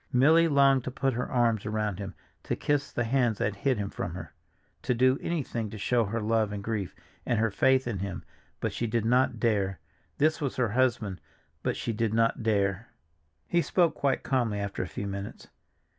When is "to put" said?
0.85-1.13